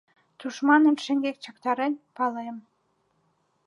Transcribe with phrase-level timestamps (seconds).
[0.39, 2.57] Тушманым шеҥгек чактарен, палем.